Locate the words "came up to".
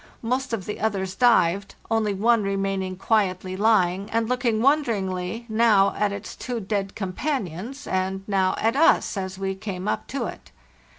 9.53-10.25